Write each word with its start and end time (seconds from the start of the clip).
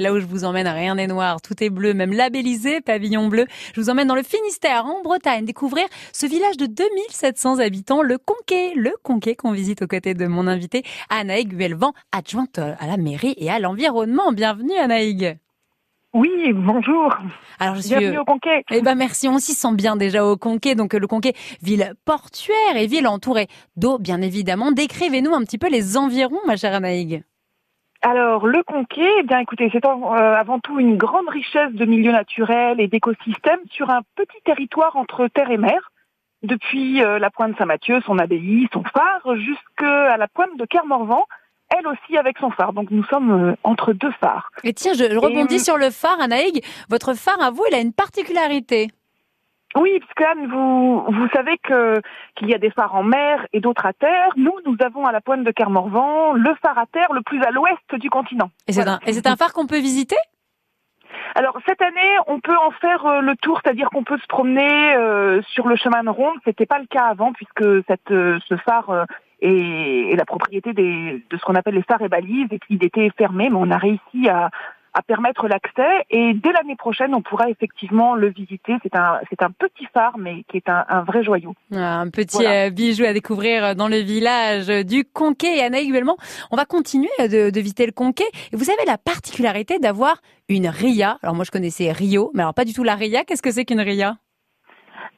Là 0.00 0.12
où 0.12 0.20
je 0.20 0.26
vous 0.26 0.44
emmène, 0.44 0.68
rien 0.68 0.94
n'est 0.94 1.08
noir, 1.08 1.42
tout 1.42 1.60
est 1.60 1.70
bleu, 1.70 1.92
même 1.92 2.12
labellisé 2.12 2.80
pavillon 2.80 3.26
bleu. 3.26 3.46
Je 3.74 3.80
vous 3.80 3.90
emmène 3.90 4.06
dans 4.06 4.14
le 4.14 4.22
Finistère, 4.22 4.86
en 4.86 5.02
Bretagne, 5.02 5.44
découvrir 5.44 5.86
ce 6.12 6.24
village 6.24 6.56
de 6.56 6.66
2700 6.66 7.58
habitants, 7.58 8.00
le 8.00 8.16
Conquet. 8.16 8.74
Le 8.76 8.92
Conquet 9.02 9.34
qu'on 9.34 9.50
visite 9.50 9.82
aux 9.82 9.88
côtés 9.88 10.14
de 10.14 10.26
mon 10.28 10.46
invité, 10.46 10.84
Anaïg 11.10 11.52
Guelvan, 11.52 11.94
adjointe 12.12 12.60
à 12.60 12.86
la 12.86 12.96
mairie 12.96 13.34
et 13.38 13.50
à 13.50 13.58
l'environnement. 13.58 14.30
Bienvenue 14.30 14.76
Anaïg. 14.76 15.36
Oui, 16.14 16.52
bonjour. 16.52 17.16
Alors 17.58 17.74
je 17.74 17.80
suis 17.80 17.96
Bienvenue 17.96 18.20
au 18.20 18.24
Conquet. 18.24 18.62
Eh 18.70 18.82
ben 18.82 18.94
merci, 18.94 19.26
on 19.26 19.40
s'y 19.40 19.52
sent 19.52 19.74
bien 19.74 19.96
déjà 19.96 20.24
au 20.24 20.36
Conquet. 20.36 20.76
Donc 20.76 20.94
le 20.94 21.08
Conquet, 21.08 21.32
ville 21.60 21.94
portuaire 22.04 22.76
et 22.76 22.86
ville 22.86 23.08
entourée 23.08 23.48
d'eau, 23.74 23.98
bien 23.98 24.22
évidemment. 24.22 24.70
Décrivez-nous 24.70 25.34
un 25.34 25.42
petit 25.42 25.58
peu 25.58 25.68
les 25.68 25.96
environs, 25.96 26.38
ma 26.46 26.54
chère 26.54 26.74
Anaïg. 26.74 27.24
Alors, 28.02 28.46
le 28.46 28.62
Conquet, 28.62 29.10
eh 29.18 29.22
bien 29.24 29.40
écoutez, 29.40 29.68
c'est 29.72 29.84
euh, 29.84 29.88
avant 29.88 30.60
tout 30.60 30.78
une 30.78 30.96
grande 30.96 31.28
richesse 31.28 31.72
de 31.72 31.84
milieux 31.84 32.12
naturels 32.12 32.80
et 32.80 32.86
d'écosystèmes 32.86 33.60
sur 33.70 33.90
un 33.90 34.02
petit 34.14 34.40
territoire 34.44 34.96
entre 34.96 35.26
terre 35.26 35.50
et 35.50 35.56
mer, 35.56 35.90
depuis 36.42 37.02
euh, 37.02 37.18
la 37.18 37.30
pointe 37.30 37.56
Saint-Mathieu, 37.58 38.00
son 38.06 38.18
abbaye, 38.18 38.68
son 38.72 38.84
phare, 38.84 39.36
jusqu'à 39.36 40.16
la 40.16 40.28
pointe 40.28 40.56
de 40.56 40.64
Kermorvan, 40.64 41.24
elle 41.76 41.86
aussi 41.88 42.16
avec 42.16 42.38
son 42.38 42.50
phare. 42.50 42.72
Donc 42.72 42.90
nous 42.90 43.04
sommes 43.04 43.30
euh, 43.30 43.56
entre 43.64 43.92
deux 43.92 44.12
phares. 44.12 44.50
Et 44.62 44.72
tiens, 44.72 44.92
je 44.94 45.18
rebondis 45.18 45.60
sur 45.60 45.76
le 45.76 45.90
phare, 45.90 46.20
Anaïg. 46.20 46.64
Votre 46.88 47.14
phare, 47.14 47.42
à 47.42 47.50
vous, 47.50 47.64
il 47.68 47.74
a 47.74 47.80
une 47.80 47.92
particularité. 47.92 48.88
Oui, 49.76 50.00
parce 50.00 50.14
que 50.14 50.24
Anne, 50.24 50.46
vous, 50.48 51.04
vous 51.08 51.28
savez 51.34 51.58
que 51.58 52.00
qu'il 52.36 52.48
y 52.48 52.54
a 52.54 52.58
des 52.58 52.70
phares 52.70 52.94
en 52.94 53.02
mer 53.02 53.46
et 53.52 53.60
d'autres 53.60 53.84
à 53.84 53.92
terre. 53.92 54.30
Nous, 54.36 54.54
nous 54.64 54.76
avons 54.80 55.04
à 55.04 55.12
la 55.12 55.20
pointe 55.20 55.44
de 55.44 55.50
Kermorvan 55.50 56.32
le 56.32 56.54
phare 56.62 56.78
à 56.78 56.86
terre 56.86 57.12
le 57.12 57.20
plus 57.20 57.42
à 57.42 57.50
l'ouest 57.50 57.94
du 57.94 58.08
continent. 58.08 58.50
Et 58.66 58.72
c'est 58.72 58.88
un, 58.88 58.98
un 59.04 59.36
phare 59.36 59.52
qu'on 59.52 59.66
peut 59.66 59.78
visiter? 59.78 60.16
Alors 61.34 61.58
cette 61.66 61.82
année, 61.82 62.16
on 62.26 62.40
peut 62.40 62.56
en 62.56 62.70
faire 62.70 63.04
euh, 63.04 63.20
le 63.20 63.36
tour, 63.36 63.60
c'est-à-dire 63.62 63.90
qu'on 63.90 64.04
peut 64.04 64.18
se 64.18 64.26
promener 64.26 64.94
euh, 64.94 65.42
sur 65.42 65.68
le 65.68 65.76
chemin 65.76 66.02
de 66.02 66.08
ronde. 66.08 66.36
C'était 66.44 66.66
pas 66.66 66.78
le 66.78 66.86
cas 66.86 67.04
avant 67.04 67.32
puisque 67.32 67.84
cette, 67.86 68.10
euh, 68.10 68.38
ce 68.48 68.56
phare 68.56 69.06
est, 69.40 70.12
est, 70.12 70.16
la 70.16 70.24
propriété 70.24 70.72
des, 70.72 71.22
de 71.28 71.36
ce 71.36 71.44
qu'on 71.44 71.54
appelle 71.54 71.74
les 71.74 71.82
phares 71.82 72.02
et 72.02 72.08
balises 72.08 72.48
et 72.50 72.58
qu'il 72.58 72.82
était 72.82 73.10
fermé, 73.18 73.50
mais 73.50 73.58
on 73.58 73.70
a 73.70 73.76
réussi 73.76 74.28
à, 74.28 74.50
à 74.94 75.02
permettre 75.02 75.48
l'accès 75.48 76.06
et 76.10 76.34
dès 76.34 76.52
l'année 76.52 76.76
prochaine 76.76 77.14
on 77.14 77.22
pourra 77.22 77.50
effectivement 77.50 78.14
le 78.14 78.28
visiter. 78.28 78.74
C'est 78.82 78.94
un 78.96 79.20
c'est 79.30 79.42
un 79.42 79.50
petit 79.50 79.86
phare 79.92 80.18
mais 80.18 80.44
qui 80.48 80.56
est 80.56 80.68
un, 80.68 80.84
un 80.88 81.02
vrai 81.02 81.22
joyau. 81.22 81.54
Ah, 81.74 82.00
un 82.00 82.10
petit 82.10 82.46
euh, 82.46 82.70
bijou 82.70 83.04
à 83.04 83.12
découvrir 83.12 83.74
dans 83.74 83.88
le 83.88 83.98
village 83.98 84.68
du 84.84 85.04
Conquet 85.04 85.58
et 85.58 85.62
Anna 85.62 85.78
également. 85.78 86.16
On 86.50 86.56
va 86.56 86.64
continuer 86.64 87.08
de, 87.18 87.50
de 87.50 87.60
visiter 87.60 87.86
le 87.86 87.92
Conquet 87.92 88.28
et 88.52 88.56
vous 88.56 88.70
avez 88.70 88.84
la 88.86 88.98
particularité 88.98 89.78
d'avoir 89.78 90.20
une 90.48 90.68
ria. 90.68 91.18
Alors 91.22 91.34
moi 91.34 91.44
je 91.44 91.50
connaissais 91.50 91.92
Rio, 91.92 92.30
mais 92.34 92.42
alors 92.42 92.54
pas 92.54 92.64
du 92.64 92.72
tout 92.72 92.84
la 92.84 92.94
ria. 92.94 93.24
Qu'est-ce 93.24 93.42
que 93.42 93.50
c'est 93.50 93.64
qu'une 93.64 93.80
ria? 93.80 94.16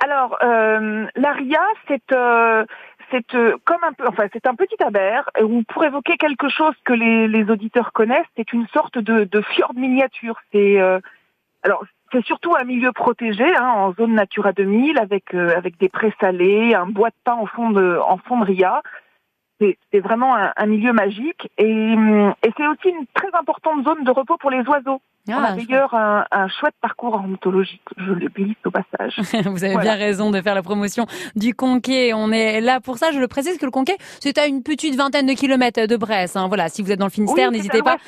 Alors, 0.00 0.38
euh, 0.44 1.06
la 1.16 1.32
ria, 1.32 1.60
c'est 1.88 2.12
euh, 2.12 2.64
c'est 3.10 3.34
euh, 3.34 3.56
comme 3.64 3.82
un 3.82 3.92
peu, 3.92 4.06
enfin 4.06 4.26
c'est 4.32 4.46
un 4.46 4.54
petit 4.54 4.82
abert 4.82 5.28
où 5.42 5.62
pour 5.64 5.84
évoquer 5.84 6.16
quelque 6.16 6.48
chose 6.48 6.74
que 6.84 6.92
les, 6.92 7.28
les 7.28 7.50
auditeurs 7.50 7.92
connaissent, 7.92 8.26
c'est 8.36 8.52
une 8.52 8.66
sorte 8.68 8.98
de, 8.98 9.24
de 9.24 9.40
fjord 9.40 9.74
miniature. 9.74 10.36
C'est 10.52 10.80
euh, 10.80 11.00
alors 11.62 11.84
c'est 12.12 12.24
surtout 12.24 12.54
un 12.58 12.64
milieu 12.64 12.92
protégé, 12.92 13.44
hein, 13.56 13.68
en 13.68 13.92
zone 13.92 14.14
Natura 14.14 14.52
2000, 14.52 14.98
avec 14.98 15.34
euh, 15.34 15.56
avec 15.56 15.78
des 15.78 15.88
prés 15.88 16.14
salés, 16.20 16.74
un 16.74 16.86
bois 16.86 17.10
de 17.10 17.14
pain 17.24 17.34
en 17.34 17.46
fond 17.46 17.70
de 17.70 17.98
en 18.06 18.18
fond 18.18 18.38
de 18.40 18.44
ria. 18.44 18.82
C'est 19.60 20.00
vraiment 20.00 20.36
un, 20.36 20.52
un, 20.56 20.66
milieu 20.66 20.92
magique 20.92 21.50
et, 21.58 21.64
et 21.64 22.50
c'est 22.56 22.66
aussi 22.66 22.88
une 22.88 23.06
très 23.12 23.28
importante 23.38 23.84
zone 23.84 24.04
de 24.04 24.10
repos 24.10 24.36
pour 24.38 24.50
les 24.50 24.62
oiseaux. 24.68 25.00
Ah, 25.30 25.38
on 25.38 25.44
a 25.44 25.52
d'ailleurs 25.52 25.94
un, 25.94 26.24
un, 26.30 26.48
chouette 26.48 26.74
parcours 26.80 27.14
ornithologique, 27.14 27.82
je 27.98 28.12
le 28.12 28.28
glisse 28.28 28.56
au 28.64 28.70
passage. 28.70 29.14
Vous 29.46 29.62
avez 29.62 29.76
bien 29.76 29.94
raison 29.94 30.30
de 30.30 30.40
faire 30.40 30.54
la 30.54 30.62
promotion 30.62 31.06
du 31.36 31.54
Conquet. 31.54 32.12
On 32.14 32.32
est 32.32 32.60
là 32.60 32.80
pour 32.80 32.96
ça. 32.96 33.12
Je 33.12 33.18
le 33.18 33.28
précise 33.28 33.58
que 33.58 33.66
le 33.66 33.70
Conquet, 33.70 33.96
c'est 34.20 34.38
à 34.38 34.46
une 34.46 34.62
petite 34.62 34.94
vingtaine 34.96 35.26
de 35.26 35.34
kilomètres 35.34 35.86
de 35.86 35.96
Brest. 35.96 36.36
Hein. 36.36 36.48
Voilà, 36.48 36.68
si 36.68 36.82
vous 36.82 36.92
êtes 36.92 36.98
dans 36.98 37.06
le 37.06 37.10
Finistère, 37.10 37.50
oui, 37.50 37.56
n'hésitez 37.56 37.82
pas 37.82 37.98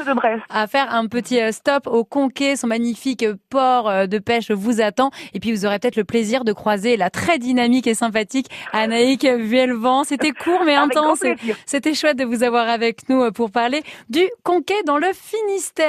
à 0.49 0.67
faire 0.67 0.95
un 0.95 1.07
petit 1.09 1.41
euh, 1.41 1.53
stop 1.53 1.87
au 1.87 2.05
Conquet. 2.05 2.57
Son 2.57 2.69
magnifique 2.69 3.27
port 3.51 3.89
euh, 3.89 4.07
de 4.07 4.19
pêche 4.19 4.51
vous 4.51 4.81
attend. 4.81 5.11
Et 5.35 5.41
puis 5.41 5.53
vous 5.53 5.67
aurez 5.67 5.79
peut-être 5.79 5.97
le 5.97 6.05
plaisir 6.05 6.45
de 6.45 6.53
croiser 6.53 6.97
la 6.97 7.11
très 7.11 7.39
dynamique 7.39 7.87
et 7.87 7.95
sympathique 7.95 8.47
Anaïk 8.73 9.27
Vuelvent. 9.27 10.05
C'était 10.05 10.33
court 10.33 10.63
mais 10.65 10.75
intense. 10.77 11.23
C'était 11.67 11.95
chouette 11.95 12.19
de 12.19 12.25
vous 12.25 12.43
avoir 12.43 12.69
avec 12.69 13.09
nous 13.09 13.31
pour 13.33 13.51
parler 13.51 13.83
du 14.09 14.29
Conquet 14.43 14.83
dans 14.85 14.99
le 14.99 15.09
Finistère. 15.13 15.87